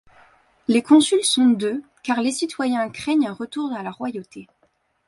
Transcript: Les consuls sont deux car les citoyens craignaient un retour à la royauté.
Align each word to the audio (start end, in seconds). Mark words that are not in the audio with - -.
Les 0.67 0.81
consuls 0.81 1.23
sont 1.23 1.49
deux 1.51 1.83
car 2.01 2.21
les 2.21 2.31
citoyens 2.31 2.89
craignaient 2.89 3.27
un 3.27 3.33
retour 3.33 3.71
à 3.71 3.83
la 3.83 3.91
royauté. 3.91 4.47